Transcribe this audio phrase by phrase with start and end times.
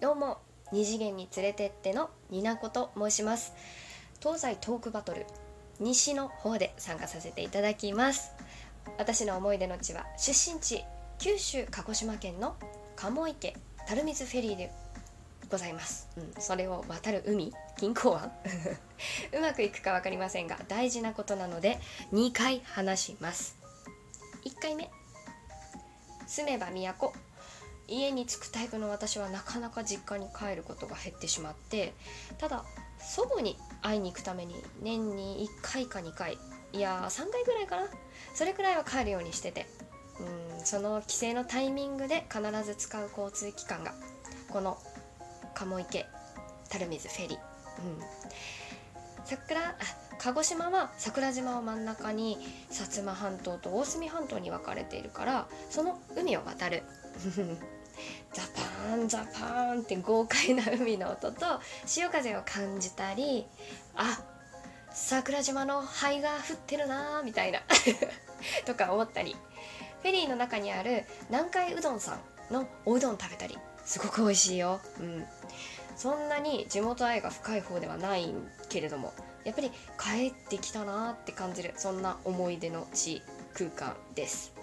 [0.00, 0.38] どうも
[0.70, 3.52] 二次元に連れてってのニナコと申します。
[4.20, 5.26] 東西トークバトル
[5.80, 8.30] 西の方で参加させていただきます。
[8.96, 10.84] 私の思い出の地は出身地
[11.18, 12.54] 九州鹿児島県の
[12.94, 13.56] 鴨池
[13.88, 14.70] 垂水フェリーで
[15.50, 18.30] ございます、うん、それを渡る海銀行湾
[19.32, 21.80] うまくいくか分かりませんが大事なことなので
[22.12, 23.56] 2回話します。
[24.44, 24.88] 1回目。
[26.28, 27.12] 住めば都
[27.88, 31.94] 家に着くタイプの私はなかなか実家に帰ることが減ってしまって
[32.36, 32.64] ただ
[33.00, 36.38] 祖母に会いに行くために年に1回か2回
[36.72, 37.88] いやー3回ぐらいかな
[38.34, 39.66] それくらいは帰るようにしてて
[40.20, 43.94] うんその帰省のタイミングで必ず使う交通機関が
[44.50, 44.76] この
[45.54, 46.06] 鴨池
[46.70, 47.40] 垂水フェリー、うん、
[49.24, 49.76] 桜
[50.18, 52.36] 鹿児島は桜島を真ん中に
[52.70, 56.82] 薩摩半島と大隅半島に分かれているからその海を渡る。
[58.32, 63.46] ザパーンザパンって豪快な海の音と潮風を感じたり
[63.94, 64.20] あ
[64.90, 67.60] 桜島の灰が降ってるなーみたいな
[68.66, 69.36] とか思ったり
[70.02, 72.18] フェリーの中にある南海うどんさ
[72.50, 75.26] んのおうどん食べたりすごく美味しいよ、うん、
[75.96, 78.32] そんなに地元愛が深い方ではない
[78.68, 79.12] けれども
[79.44, 83.22] やっぱり帰ってきたなーって感じるそんな思い出の地
[83.54, 84.57] 空間です。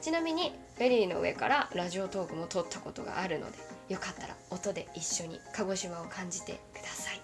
[0.00, 3.58] ちなみにフェリーの上からラジオトークも撮ったことがあるので
[3.88, 7.20] よかったら音で一緒に鹿児島を感じてください。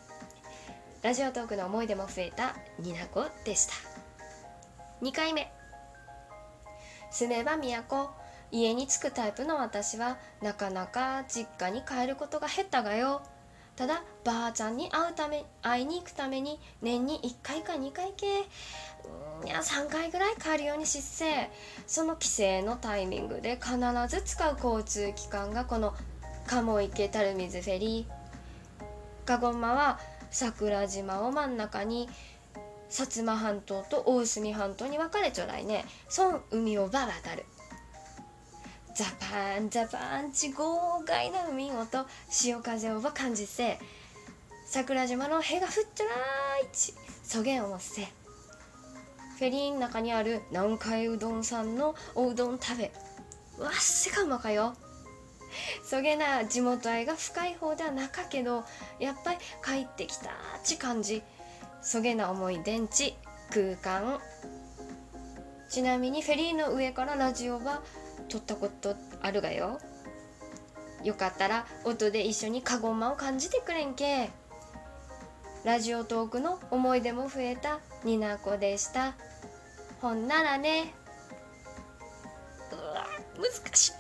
[1.02, 3.74] ラジオトークの思い出も増えたニナコでした。
[5.02, 5.50] 2回目。
[7.10, 8.10] 住めば都
[8.52, 13.22] 家に着くタイプの私はなかなか実家に帰ることが減ったがよ。
[13.76, 18.26] ただばあちゃんに会うため会いに行くために年に1回か2回系。
[19.44, 21.50] いや3回ぐらい帰るようにしっせ
[21.88, 25.94] その帰省のタイミングで必ず使う交通機関がこの
[26.46, 28.22] 鴨池垂水フェリー。
[29.24, 29.98] カゴンマは
[30.30, 32.08] 桜島を真ん中に
[32.90, 35.84] 薩摩半島と大隅半島に分かれちょらいね。
[36.08, 37.44] そん海をば渡る。
[39.02, 43.76] ザパンザパンチ豪快な海音潮風をば感じせ
[44.64, 52.92] 桜島のへがふっちょらーいちそげんをもせフェリーの中にある南海うどんさんのおうどん食べ
[53.58, 54.74] わっせかうまかよ
[55.82, 58.62] そげな地元愛が深い方ではなかけど
[59.00, 60.30] やっぱり帰ってきた
[60.62, 61.22] ち感じ
[61.82, 63.16] そげな思い電池
[63.52, 64.20] 空間
[65.68, 67.82] ちなみにフェリーの上からラジオは
[68.32, 69.78] 撮ったことあるがよ。
[71.04, 74.30] よかったら音で一緒にカゴンマを感じてくれんけ。
[75.64, 79.12] ラジオトークの思い出も増えたニナコでした。
[80.00, 80.94] ほんならね。
[82.72, 83.06] うわ
[83.36, 83.92] 難しい。